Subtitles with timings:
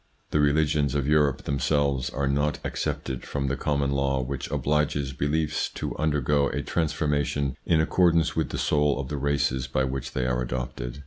[0.31, 5.69] The religions of Europe themselves are not excepted from the common law which obliges beliefs
[5.75, 8.57] to under ITS INFLUENCE ON THEIR EVOLUTION 89 go a transformation in accordance with the
[8.57, 10.99] soul of the races by which they are adopted.